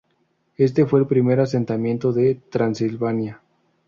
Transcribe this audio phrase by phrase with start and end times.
[0.57, 3.39] Este fue el primer asentamiento de Transilvania.